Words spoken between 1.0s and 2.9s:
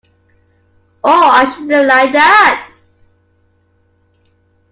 Oh, I shouldn’t like that!